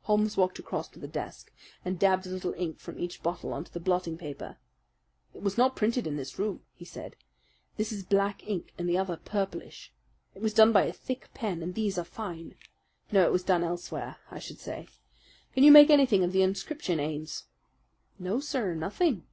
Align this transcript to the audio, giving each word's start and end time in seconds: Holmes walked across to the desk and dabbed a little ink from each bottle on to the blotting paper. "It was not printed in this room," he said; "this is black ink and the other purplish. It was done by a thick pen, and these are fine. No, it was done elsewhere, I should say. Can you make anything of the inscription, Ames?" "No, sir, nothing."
Holmes 0.00 0.36
walked 0.36 0.58
across 0.58 0.88
to 0.88 0.98
the 0.98 1.06
desk 1.06 1.52
and 1.84 1.96
dabbed 1.96 2.26
a 2.26 2.30
little 2.30 2.52
ink 2.54 2.80
from 2.80 2.98
each 2.98 3.22
bottle 3.22 3.52
on 3.52 3.62
to 3.62 3.72
the 3.72 3.78
blotting 3.78 4.18
paper. 4.18 4.56
"It 5.34 5.40
was 5.42 5.56
not 5.56 5.76
printed 5.76 6.04
in 6.04 6.16
this 6.16 6.36
room," 6.36 6.64
he 6.74 6.84
said; 6.84 7.14
"this 7.76 7.92
is 7.92 8.02
black 8.02 8.44
ink 8.48 8.72
and 8.76 8.88
the 8.88 8.98
other 8.98 9.16
purplish. 9.16 9.92
It 10.34 10.42
was 10.42 10.52
done 10.52 10.72
by 10.72 10.86
a 10.86 10.92
thick 10.92 11.28
pen, 11.32 11.62
and 11.62 11.76
these 11.76 11.96
are 11.96 12.02
fine. 12.04 12.56
No, 13.12 13.24
it 13.24 13.30
was 13.30 13.44
done 13.44 13.62
elsewhere, 13.62 14.16
I 14.32 14.40
should 14.40 14.58
say. 14.58 14.88
Can 15.54 15.62
you 15.62 15.70
make 15.70 15.90
anything 15.90 16.24
of 16.24 16.32
the 16.32 16.42
inscription, 16.42 16.98
Ames?" 16.98 17.44
"No, 18.18 18.40
sir, 18.40 18.74
nothing." 18.74 19.28